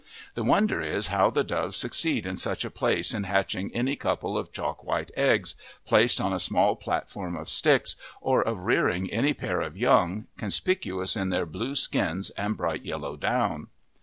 [0.33, 4.35] The wonder is how the doves succeed in such a place in hatching any couple
[4.35, 5.53] of chalk white eggs,
[5.85, 11.15] placed on a small platform of sticks, or of rearing any pair of young, conspicuous
[11.15, 13.67] in their blue skins and bright yellow down!